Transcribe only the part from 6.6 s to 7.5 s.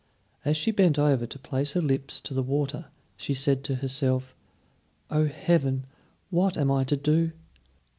I to do?"